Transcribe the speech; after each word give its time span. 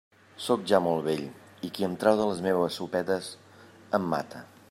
Sóc 0.43 0.61
ja 0.69 0.79
molt 0.85 1.03
vell, 1.07 1.21
i 1.67 1.69
qui 1.75 1.85
em 1.89 1.93
trau 2.05 2.17
de 2.21 2.27
les 2.31 2.43
meues 2.47 2.79
sopetes 2.81 3.31
em 3.99 4.09
mata. 4.15 4.43